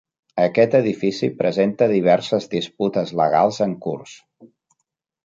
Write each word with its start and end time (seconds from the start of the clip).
Aquest 0.43 0.77
edifici 0.77 1.27
presenta 1.41 1.87
diverses 1.91 2.47
disputes 2.53 3.13
legals 3.21 3.61
en 3.67 3.77
curs. 3.87 4.15